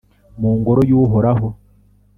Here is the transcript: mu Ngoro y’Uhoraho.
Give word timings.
mu 0.41 0.49
Ngoro 0.57 0.81
y’Uhoraho. 0.89 1.47